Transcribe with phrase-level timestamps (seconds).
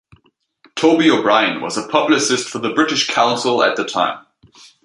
[0.75, 4.17] Toby O'Brien was a publicist for the British Council at the time.